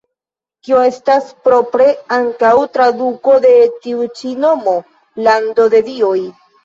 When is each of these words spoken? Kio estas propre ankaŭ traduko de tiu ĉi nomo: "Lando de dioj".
Kio 0.67 0.77
estas 0.91 1.27
propre 1.47 1.89
ankaŭ 2.17 2.53
traduko 2.77 3.35
de 3.45 3.51
tiu 3.87 4.09
ĉi 4.21 4.33
nomo: 4.47 4.75
"Lando 5.29 5.69
de 5.75 5.83
dioj". 5.93 6.17